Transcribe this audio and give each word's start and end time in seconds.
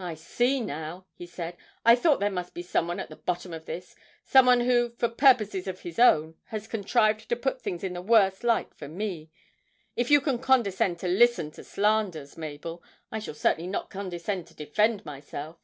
'I 0.00 0.14
see 0.16 0.60
now,' 0.60 1.06
he 1.14 1.24
said; 1.24 1.56
'I 1.84 1.94
thought 1.94 2.18
there 2.18 2.30
must 2.32 2.52
be 2.52 2.64
someone 2.64 2.98
at 2.98 3.10
the 3.10 3.14
bottom 3.14 3.52
of 3.52 3.64
this; 3.66 3.94
someone 4.24 4.58
who, 4.62 4.90
for 4.98 5.08
purposes 5.08 5.68
of 5.68 5.82
his 5.82 6.00
own, 6.00 6.34
has 6.46 6.66
contrived 6.66 7.28
to 7.28 7.36
put 7.36 7.62
things 7.62 7.84
in 7.84 7.92
the 7.92 8.02
worst 8.02 8.42
light 8.42 8.74
for 8.74 8.88
me. 8.88 9.30
If 9.94 10.10
you 10.10 10.20
can 10.20 10.40
condescend 10.40 10.98
to 10.98 11.06
listen 11.06 11.52
to 11.52 11.62
slanderers, 11.62 12.36
Mabel, 12.36 12.82
I 13.12 13.20
shall 13.20 13.34
certainly 13.34 13.68
not 13.70 13.88
condescend 13.88 14.48
to 14.48 14.54
defend 14.56 15.04
myself.' 15.06 15.60